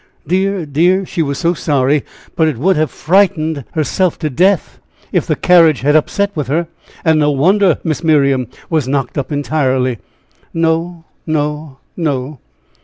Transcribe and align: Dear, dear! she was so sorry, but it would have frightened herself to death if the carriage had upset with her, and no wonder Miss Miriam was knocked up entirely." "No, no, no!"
Dear, 0.25 0.65
dear! 0.65 1.05
she 1.05 1.21
was 1.21 1.37
so 1.37 1.53
sorry, 1.53 2.03
but 2.35 2.47
it 2.47 2.57
would 2.57 2.75
have 2.75 2.89
frightened 2.89 3.65
herself 3.73 4.17
to 4.17 4.31
death 4.31 4.79
if 5.11 5.27
the 5.27 5.35
carriage 5.35 5.81
had 5.81 5.95
upset 5.95 6.35
with 6.35 6.47
her, 6.47 6.67
and 7.05 7.19
no 7.19 7.29
wonder 7.29 7.77
Miss 7.83 8.03
Miriam 8.03 8.47
was 8.67 8.87
knocked 8.87 9.15
up 9.15 9.31
entirely." 9.31 9.99
"No, 10.55 11.05
no, 11.27 11.77
no!" 11.95 12.39